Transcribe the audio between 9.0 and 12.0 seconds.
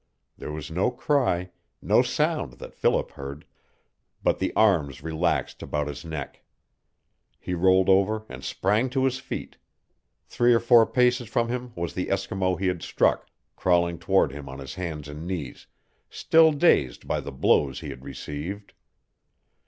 his feet. Three or four paces from him was